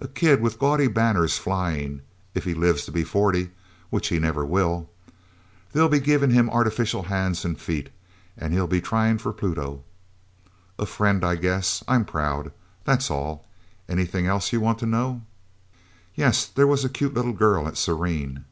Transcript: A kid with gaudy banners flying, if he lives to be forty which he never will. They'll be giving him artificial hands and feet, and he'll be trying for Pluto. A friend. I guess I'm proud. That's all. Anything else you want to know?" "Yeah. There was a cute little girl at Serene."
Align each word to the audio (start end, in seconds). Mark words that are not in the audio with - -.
A 0.00 0.08
kid 0.08 0.40
with 0.40 0.58
gaudy 0.58 0.88
banners 0.88 1.38
flying, 1.38 2.02
if 2.34 2.42
he 2.42 2.52
lives 2.52 2.84
to 2.84 2.90
be 2.90 3.04
forty 3.04 3.50
which 3.90 4.08
he 4.08 4.18
never 4.18 4.44
will. 4.44 4.90
They'll 5.70 5.88
be 5.88 6.00
giving 6.00 6.32
him 6.32 6.50
artificial 6.50 7.04
hands 7.04 7.44
and 7.44 7.60
feet, 7.60 7.90
and 8.36 8.52
he'll 8.52 8.66
be 8.66 8.80
trying 8.80 9.18
for 9.18 9.32
Pluto. 9.32 9.84
A 10.80 10.86
friend. 10.86 11.24
I 11.24 11.36
guess 11.36 11.84
I'm 11.86 12.04
proud. 12.04 12.50
That's 12.86 13.08
all. 13.08 13.46
Anything 13.88 14.26
else 14.26 14.52
you 14.52 14.60
want 14.60 14.80
to 14.80 14.86
know?" 14.86 15.22
"Yeah. 16.16 16.32
There 16.56 16.66
was 16.66 16.84
a 16.84 16.88
cute 16.88 17.14
little 17.14 17.32
girl 17.32 17.68
at 17.68 17.76
Serene." 17.76 18.46